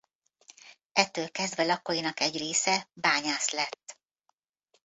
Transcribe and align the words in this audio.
Ettől 0.93 1.29
kezdve 1.31 1.63
lakóinak 1.63 2.19
egy 2.19 2.37
része 2.37 2.89
bányász 2.93 3.49
lett. 3.51 3.99